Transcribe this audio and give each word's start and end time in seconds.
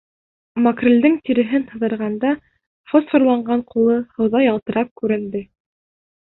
Макрелдең 0.67 1.17
тиреһен 1.29 1.67
һыҙырғанда 1.73 2.33
фосфорланған 2.93 3.63
ҡулы 3.75 4.01
һыуҙа 4.17 4.45
ялтырап 4.49 4.93
күренде. 5.05 5.47